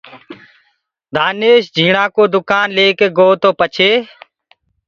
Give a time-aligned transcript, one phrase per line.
[1.15, 3.91] دآنيش جھيٚڻآ ڪو دُڪآن ليڪي گوو تو پڇي